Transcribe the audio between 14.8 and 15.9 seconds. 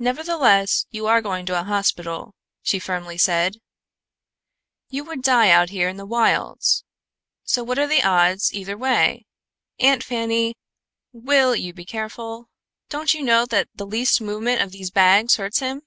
bags hurts him?"